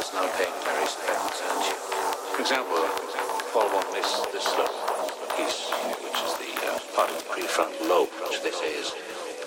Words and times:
is 0.00 0.14
now 0.14 0.26
pain 0.38 0.48
special 0.88 1.28
attention 1.28 1.60
to. 1.60 1.74
For 2.32 2.40
example, 2.40 2.80
won't 3.54 3.92
miss 3.92 4.08
this 4.32 4.46
little 4.56 4.80
piece, 5.36 5.68
which 6.00 6.20
is 6.24 6.32
the 6.40 6.52
uh, 6.66 6.78
part 6.96 7.10
of 7.10 7.16
the 7.18 7.24
prefrontal 7.28 7.88
lobe, 7.88 8.08
which 8.28 8.40
they 8.42 8.50
say 8.50 8.72
is 8.72 8.94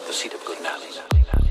the 0.06 0.14
seat 0.14 0.34
of 0.34 0.46
good 0.46 0.62
manners. 0.62 1.43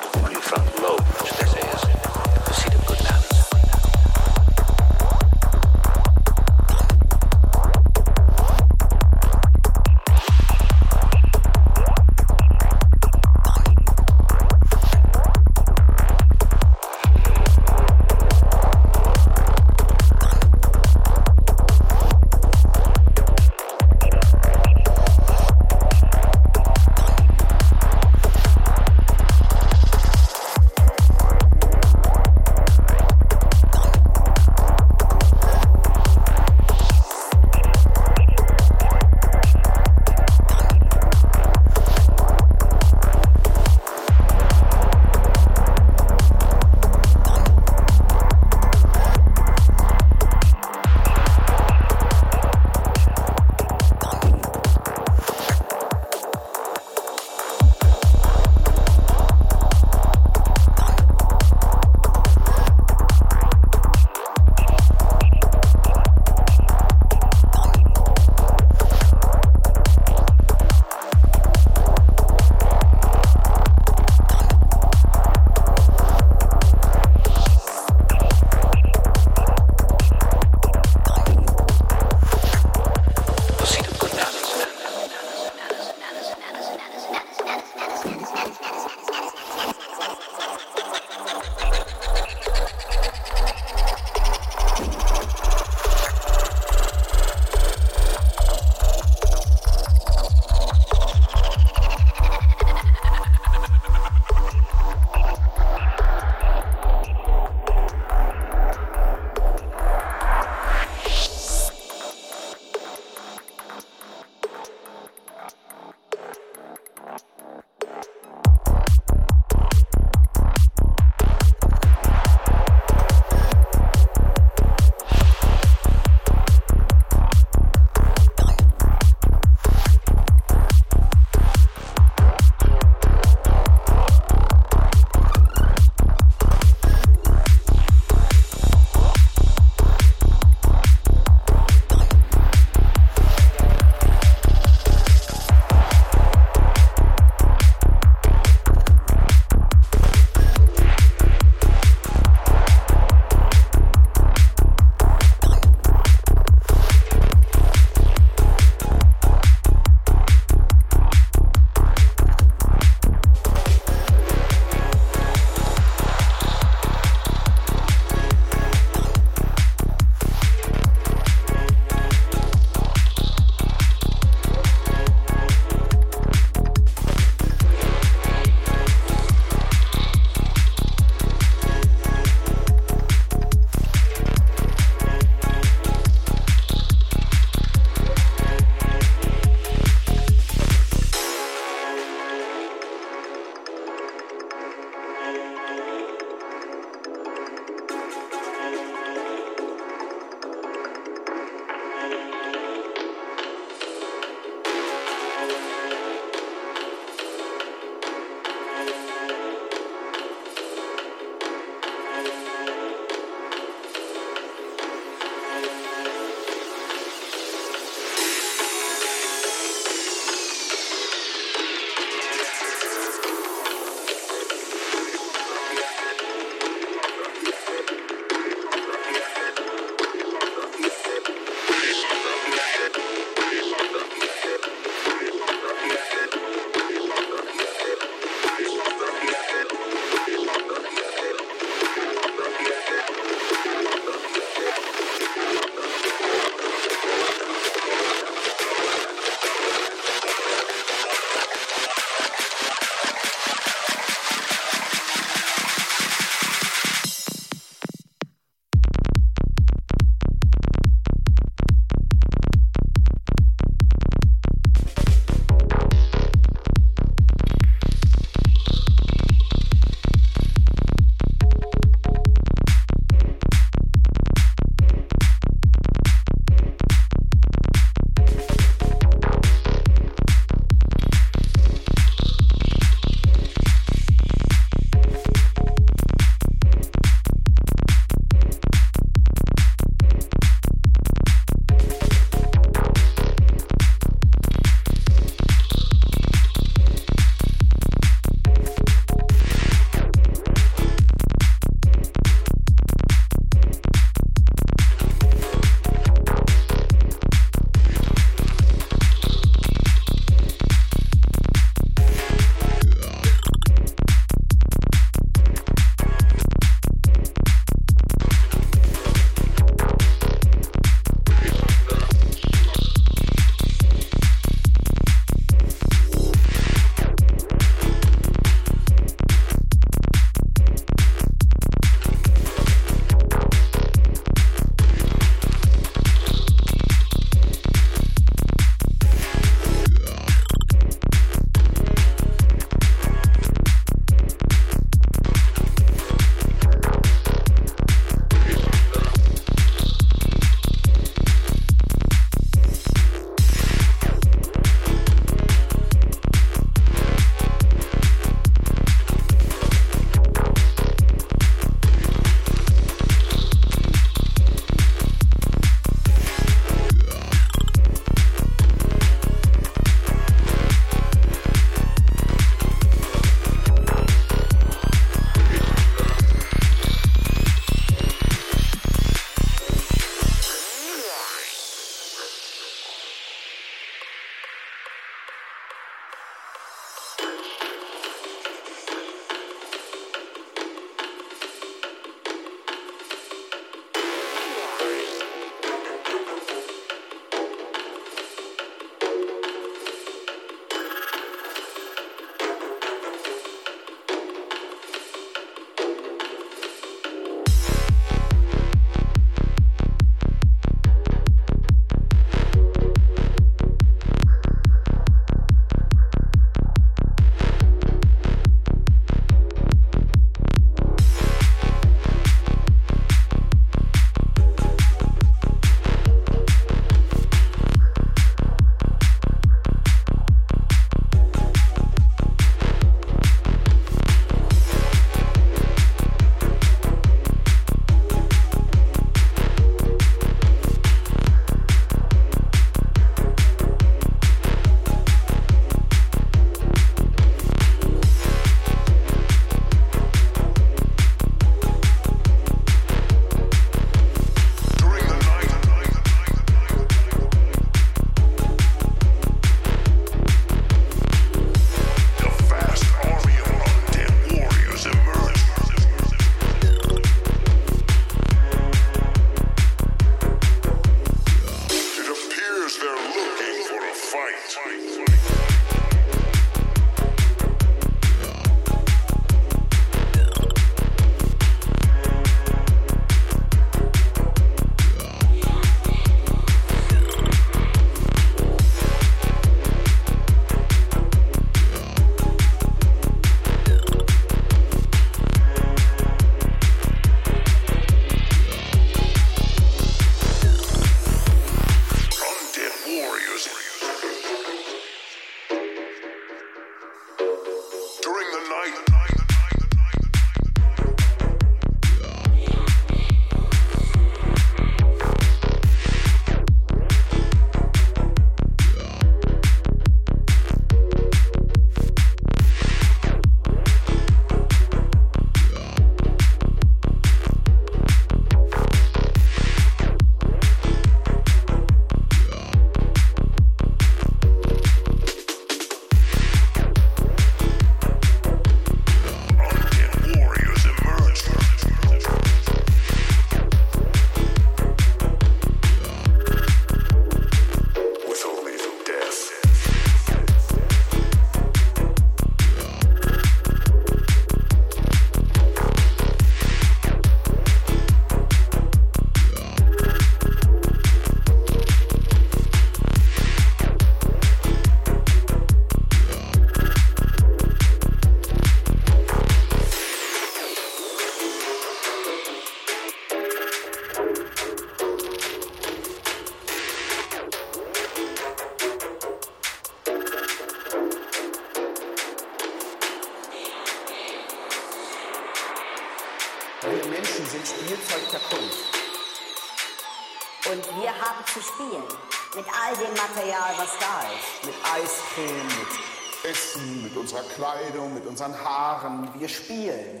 Unseren 598.12 598.34
Haaren. 598.44 599.08
Wir 599.18 599.28
spielen. 599.28 600.00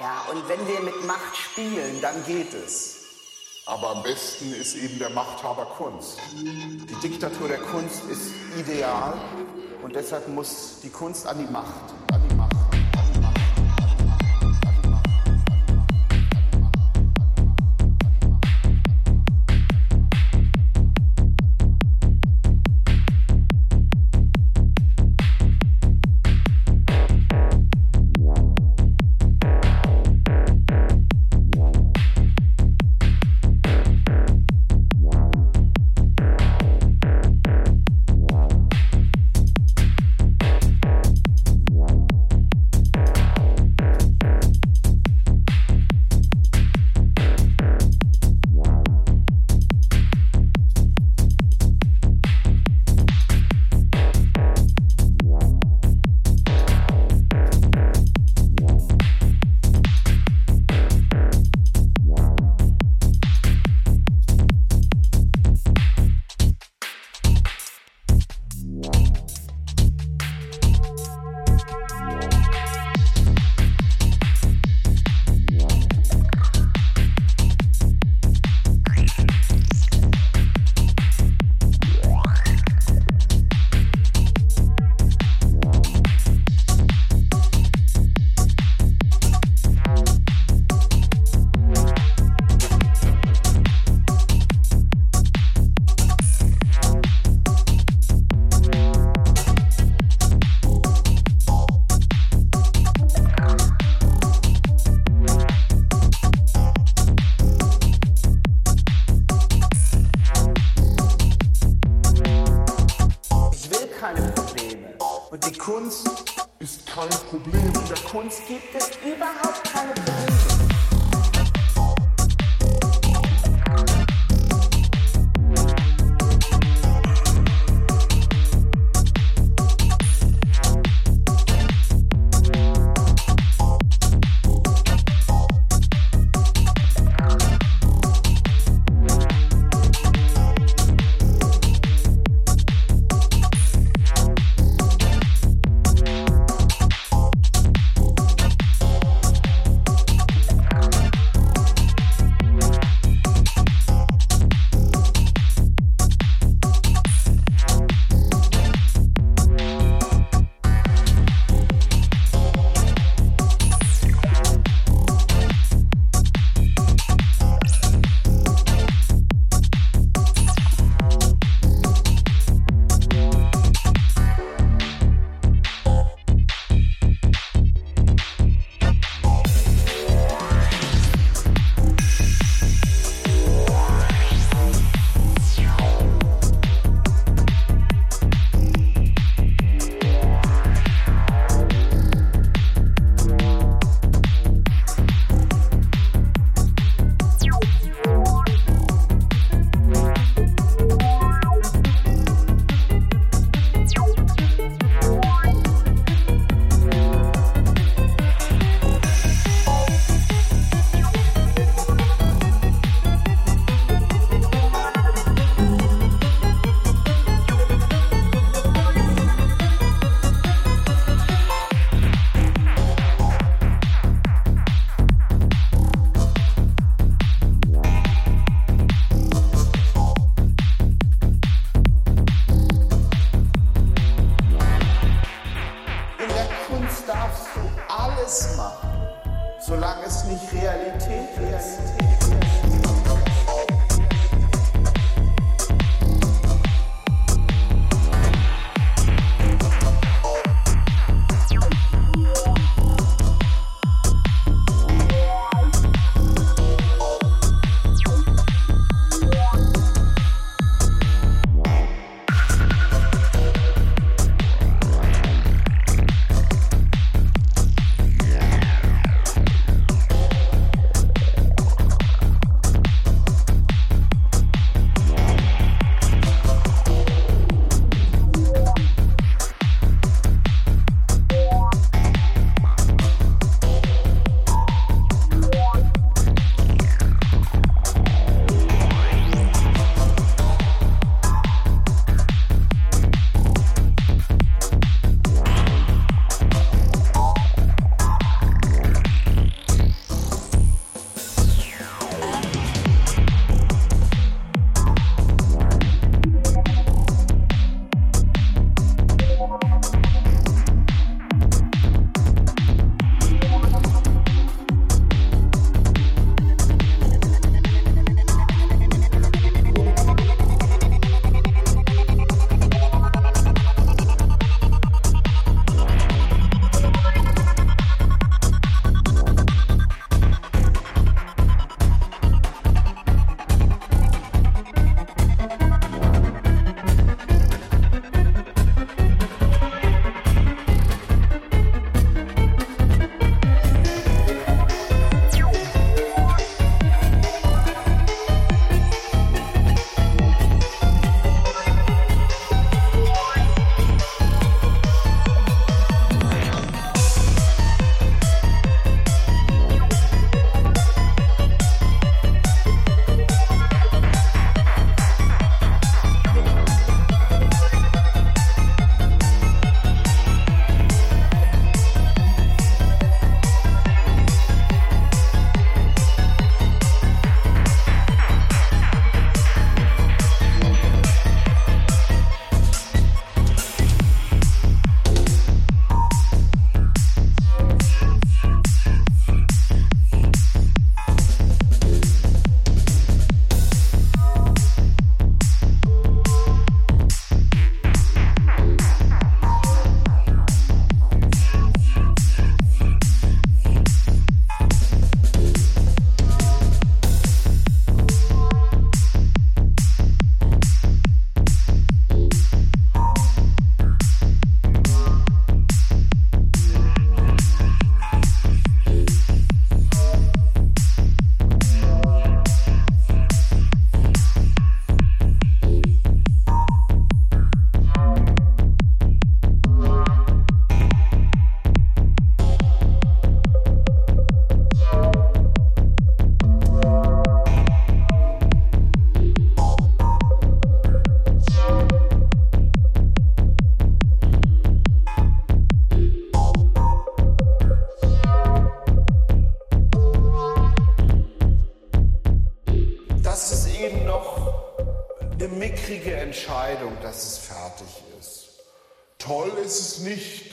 Ja, 0.00 0.24
und 0.30 0.48
wenn 0.48 0.66
wir 0.68 0.80
mit 0.80 1.04
Macht 1.04 1.36
spielen, 1.36 2.00
dann 2.00 2.24
geht 2.24 2.54
es. 2.54 3.00
Aber 3.66 3.90
am 3.90 4.02
besten 4.04 4.52
ist 4.54 4.76
eben 4.76 4.98
der 5.00 5.10
Machthaber 5.10 5.66
Kunst. 5.76 6.18
Die 6.32 7.08
Diktatur 7.08 7.48
der 7.48 7.58
Kunst 7.58 8.04
ist 8.04 8.32
ideal 8.56 9.14
und 9.82 9.96
deshalb 9.96 10.28
muss 10.28 10.80
die 10.82 10.90
Kunst 10.90 11.26
an 11.26 11.38
die 11.38 11.52
Macht. 11.52 11.94
mickrige 12.24 12.43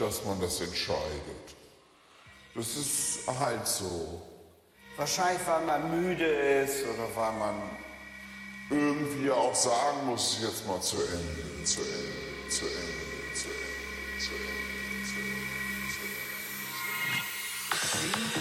dass 0.01 0.25
man 0.25 0.41
das 0.41 0.59
entscheidet. 0.59 1.55
Das 2.55 2.75
ist 2.75 3.19
halt 3.39 3.67
so. 3.67 4.21
Wahrscheinlich, 4.97 5.45
weil 5.45 5.65
man 5.65 6.01
müde 6.01 6.25
ist 6.25 6.83
oder 6.83 7.07
weil 7.15 7.31
man 7.33 7.55
irgendwie 8.69 9.29
auch 9.31 9.53
sagen 9.55 10.07
muss, 10.07 10.39
jetzt 10.41 10.65
mal 10.67 10.81
zu 10.81 10.97
Ende, 10.97 11.63
zu 11.63 11.81
Ende, 11.81 12.49
zu 12.49 12.65
Ende, 12.65 13.33
zu 13.35 13.47
Ende, 13.47 14.17
zu 14.17 14.31
Ende, 14.31 14.57
zu 15.05 15.99
Ende. 16.01 16.31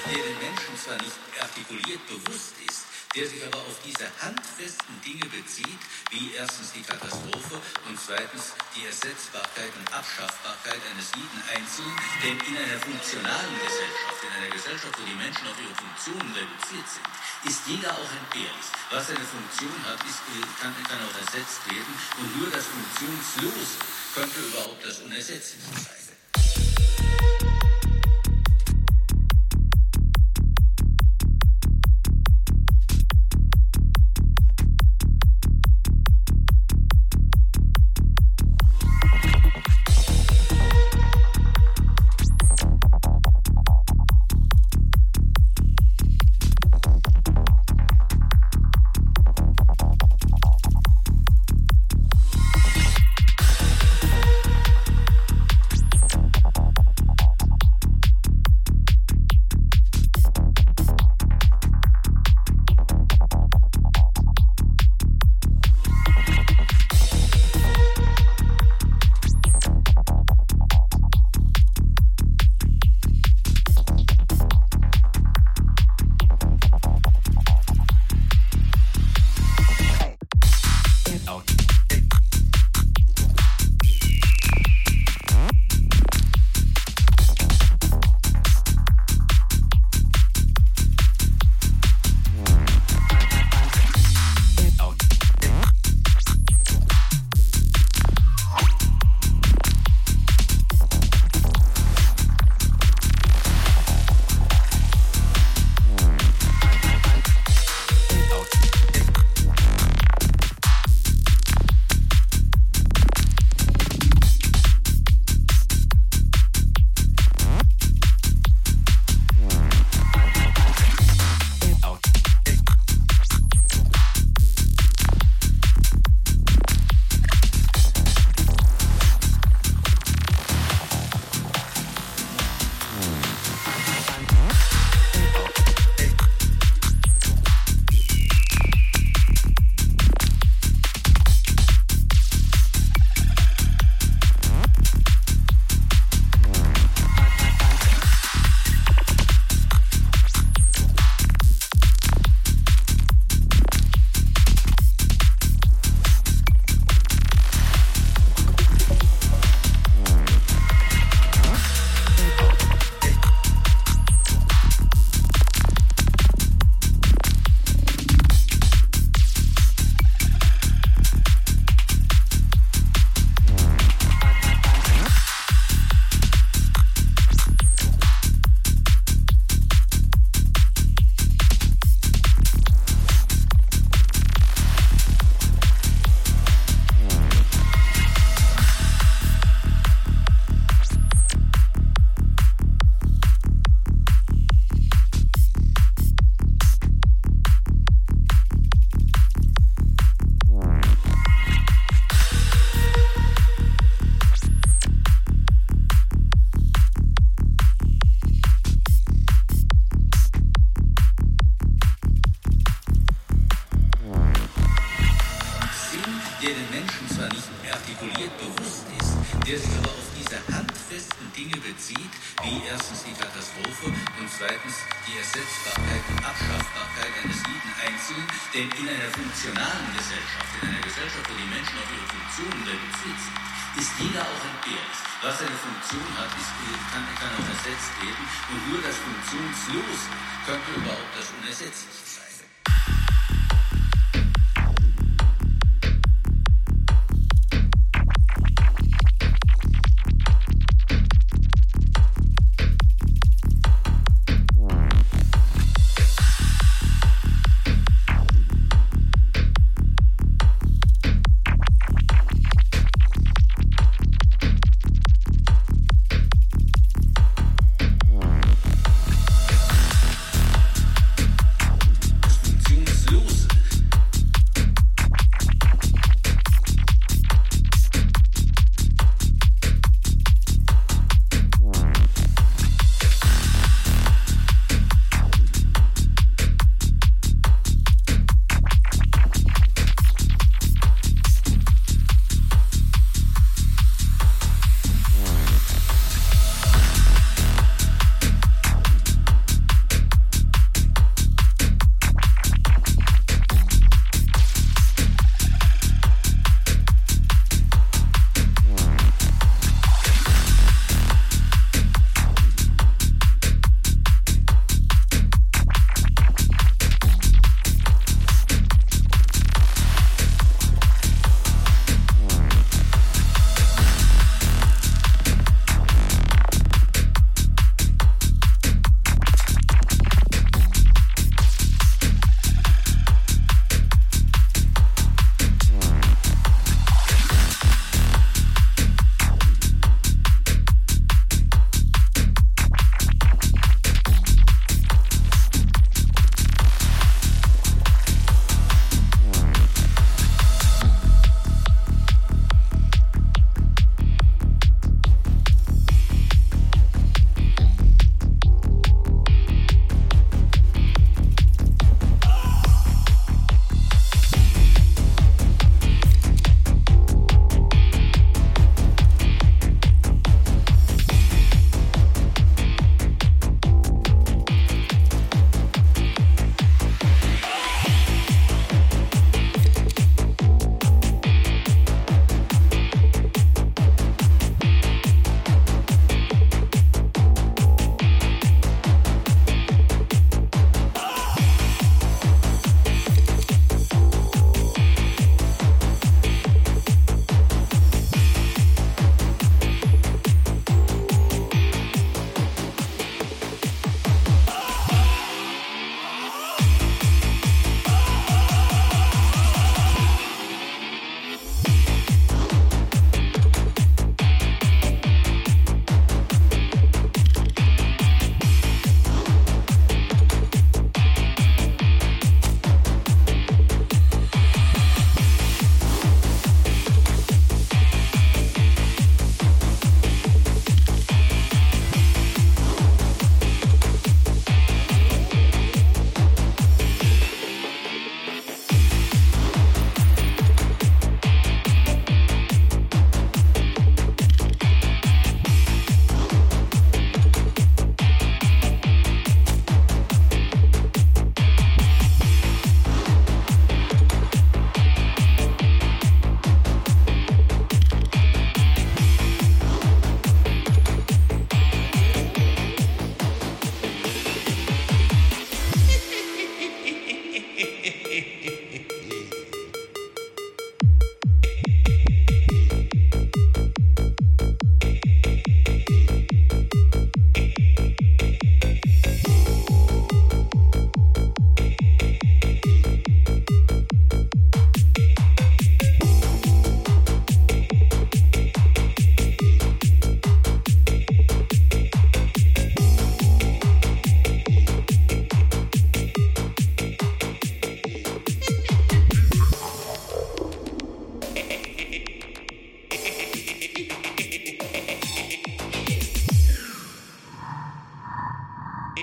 Der 0.07 0.25
den 0.25 0.39
Menschen 0.39 0.77
zwar 0.83 0.97
nicht 0.97 1.19
artikuliert 1.41 2.07
bewusst 2.09 2.55
ist, 2.67 2.90
der 3.17 3.27
sich 3.27 3.43
aber 3.43 3.59
auf 3.59 3.75
diese 3.83 4.07
handfesten 4.23 4.95
Dinge 5.03 5.27
bezieht, 5.27 5.83
wie 6.15 6.31
erstens 6.35 6.71
die 6.71 6.83
Katastrophe 6.87 7.59
und 7.91 7.99
zweitens 7.99 8.55
die 8.71 8.87
Ersetzbarkeit 8.87 9.75
und 9.75 9.87
Abschaffbarkeit 9.91 10.79
eines 10.95 11.11
jeden 11.19 11.43
Einzelnen, 11.51 11.97
denn 12.23 12.39
in 12.47 12.55
einer 12.55 12.79
funktionalen 12.79 13.55
Gesellschaft, 13.59 14.19
in 14.23 14.31
einer 14.31 14.53
Gesellschaft, 14.55 14.95
wo 14.95 15.03
die 15.03 15.19
Menschen 15.19 15.43
auf 15.51 15.59
ihre 15.59 15.75
Funktionen 15.75 16.31
reduziert 16.39 16.87
sind, 16.87 17.11
ist 17.51 17.67
jeder 17.67 17.91
auch 17.99 18.11
entbehrlich. 18.15 18.69
Was 18.95 19.11
eine 19.11 19.27
Funktion 19.27 19.75
hat, 19.91 19.99
ist, 20.07 20.23
äh, 20.31 20.47
kann, 20.63 20.71
kann 20.87 21.03
auch 21.03 21.17
ersetzt 21.19 21.67
werden 21.67 21.95
und 22.23 22.29
nur 22.39 22.49
das 22.55 22.63
Funktionslose 22.63 23.75
könnte 24.15 24.39
überhaupt 24.39 24.87
das 24.87 25.03
Unersetzliche 25.03 25.67
sein. 25.83 26.00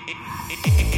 it, 0.05 0.17
it, 0.49 0.93
it, 0.93 0.96